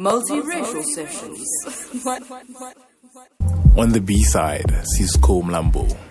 [0.00, 1.44] Multiracial sessions.
[3.76, 4.64] On the B side,
[4.96, 6.09] Cisco Mlambo.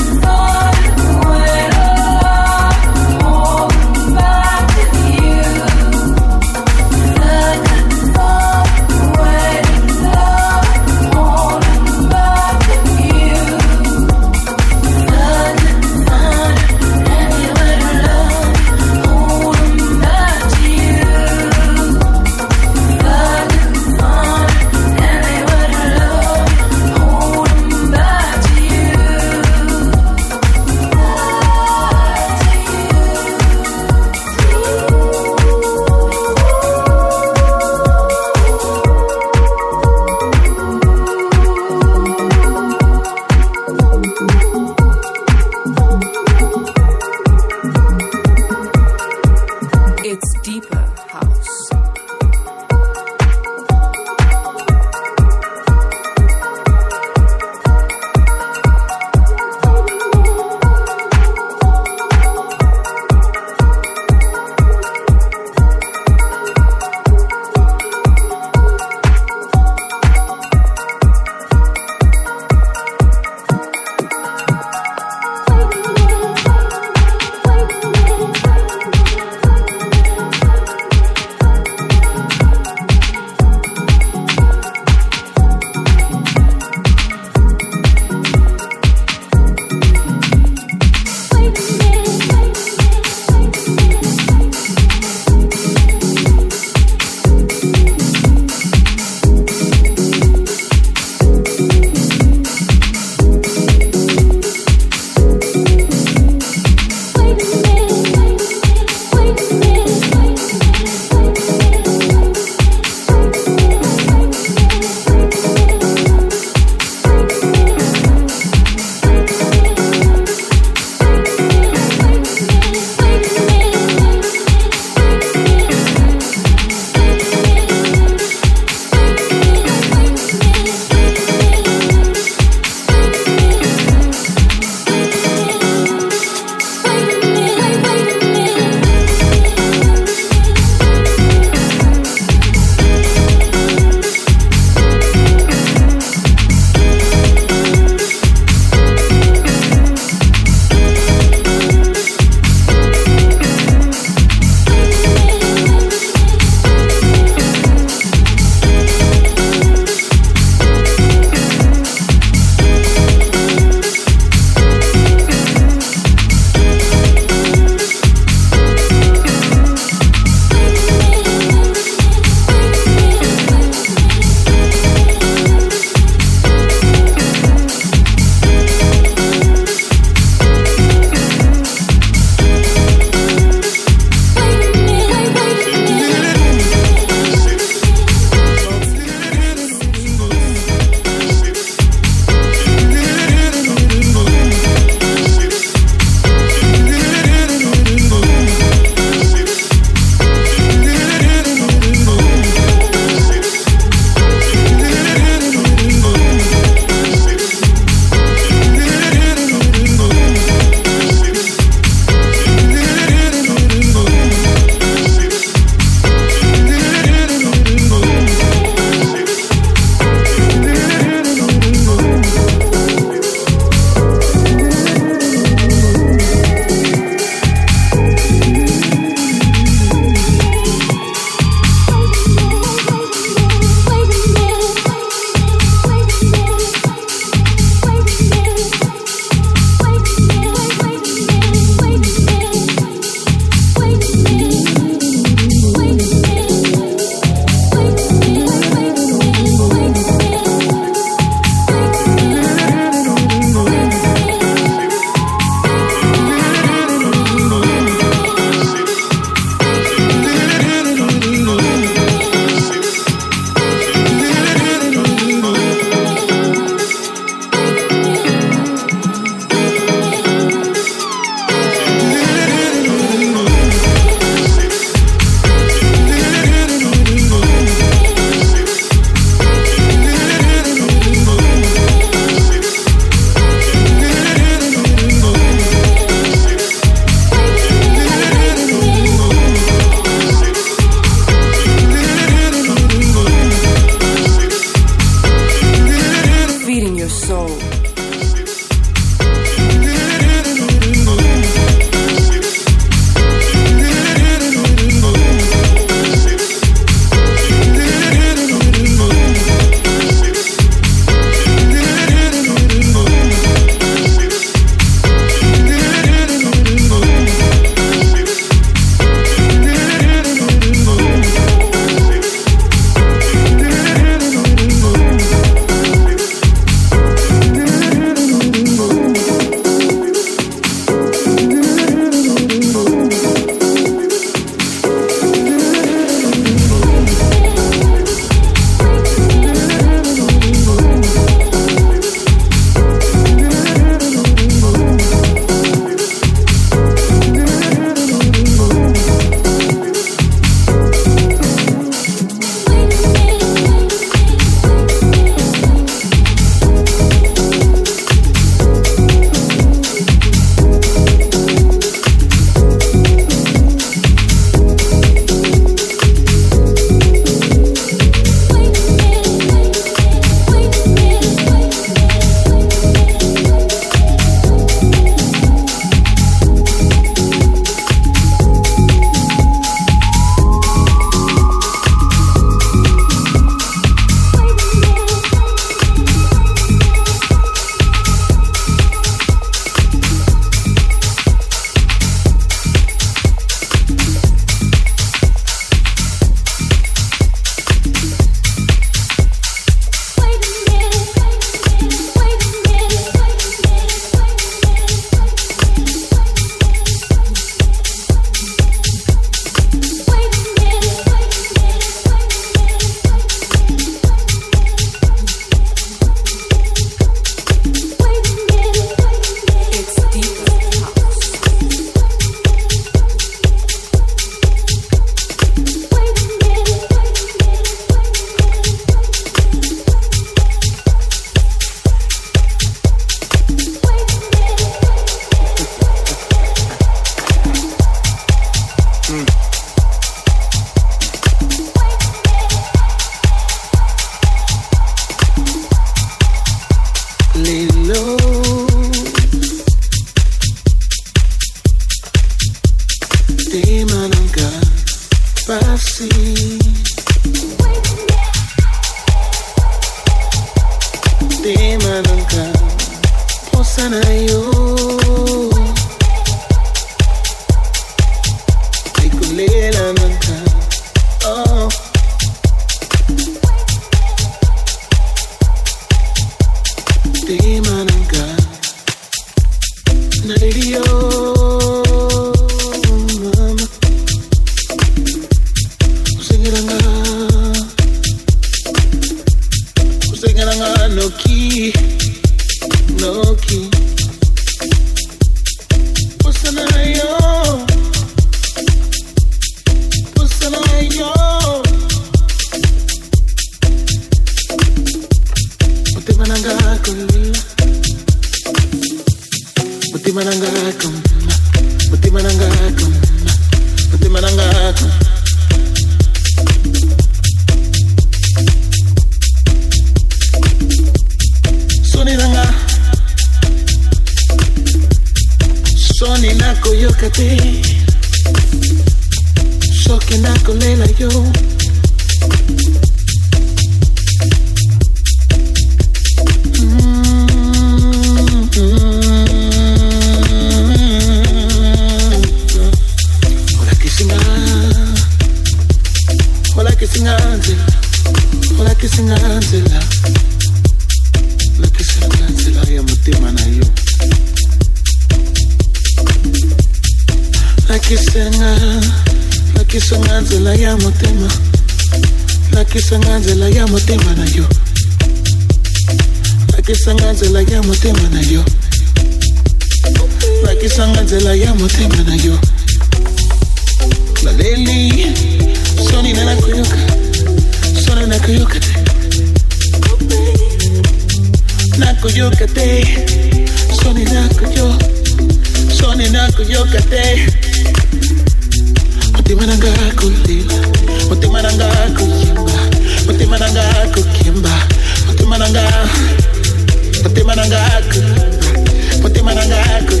[599.82, 600.00] ugly.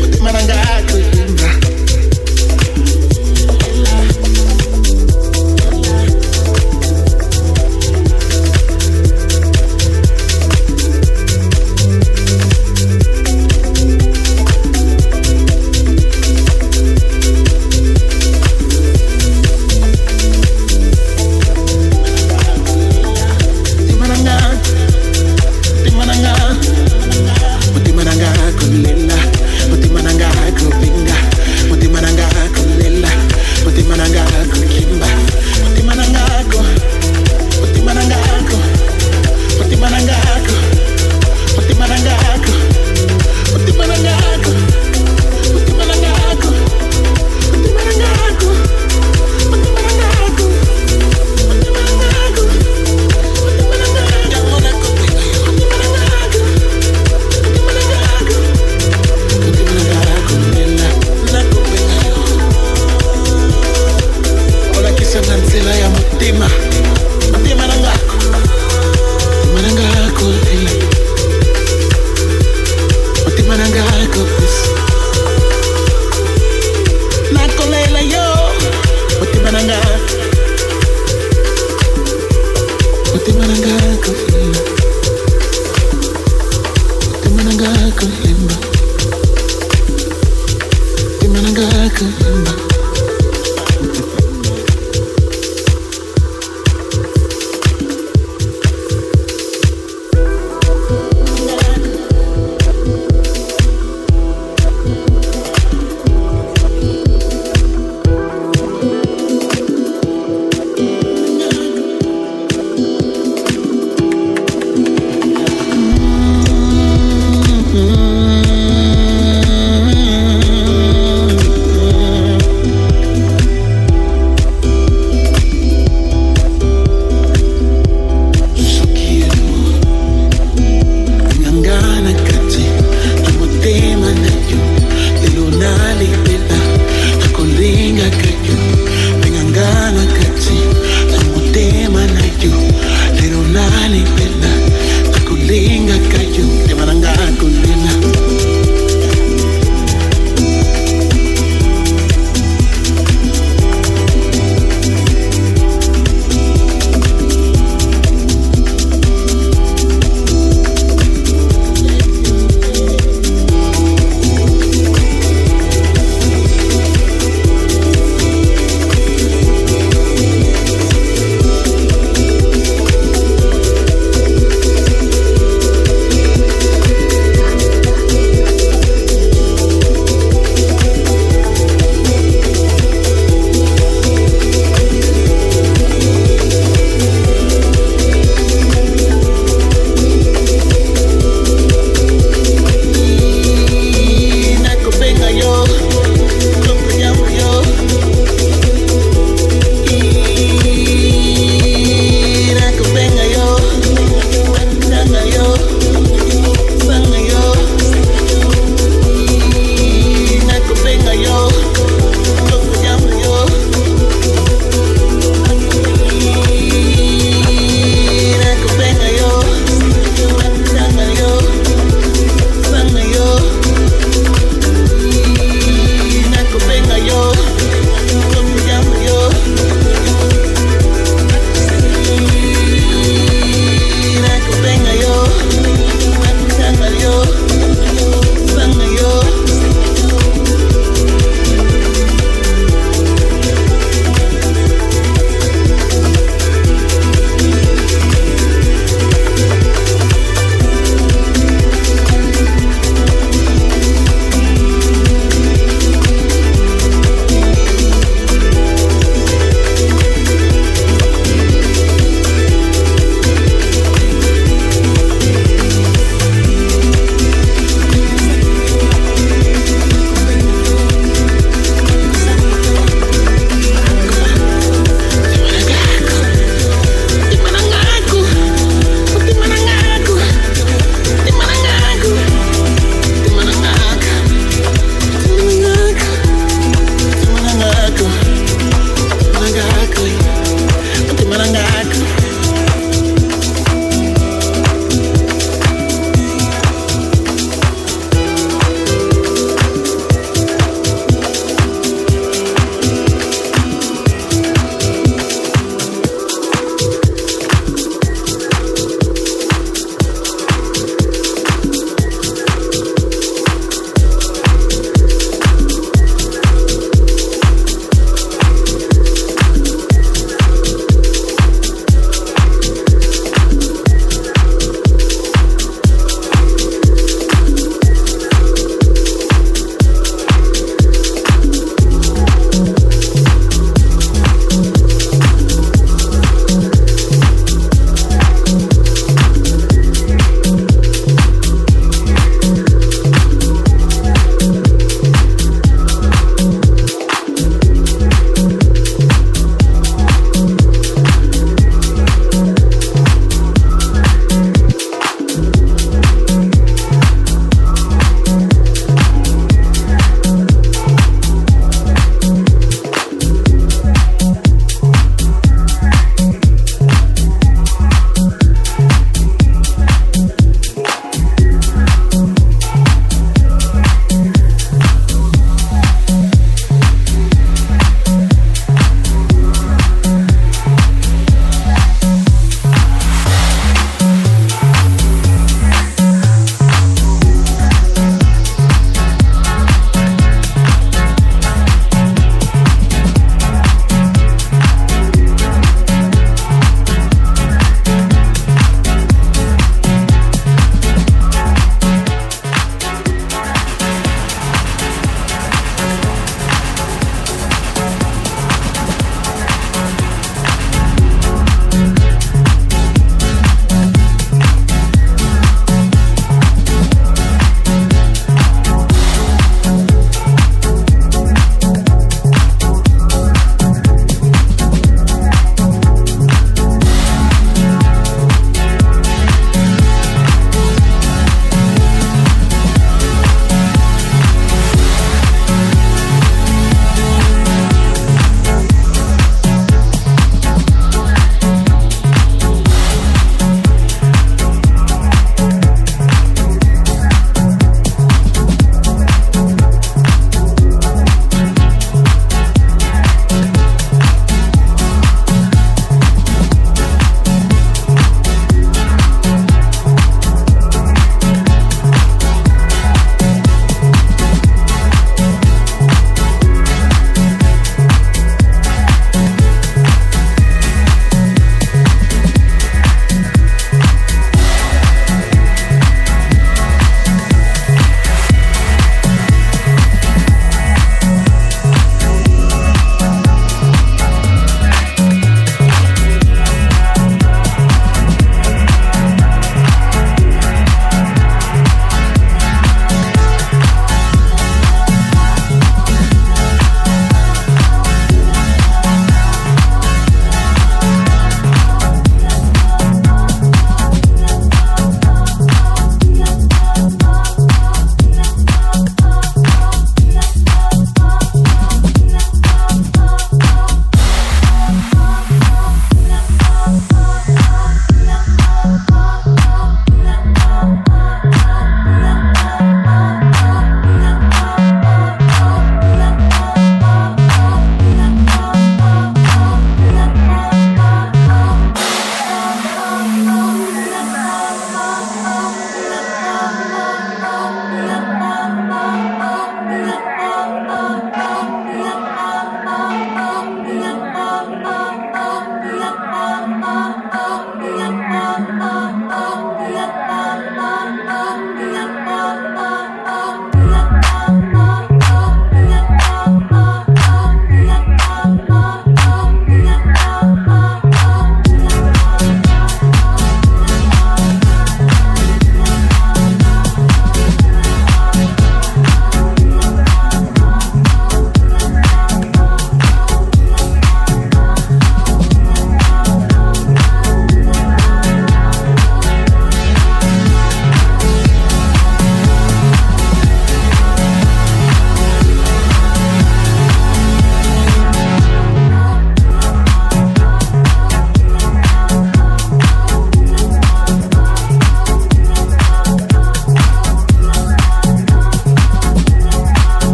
[0.00, 1.11] But them man got ugly.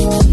[0.00, 0.29] Música